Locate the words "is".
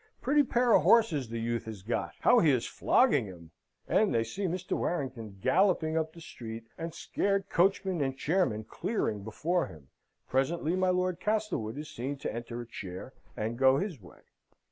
2.49-2.65, 11.77-11.87